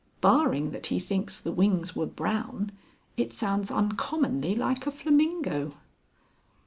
[0.19, 2.71] Barring that he thinks the wings were brown
[3.17, 5.75] it sounds uncommonly like a Flamingo."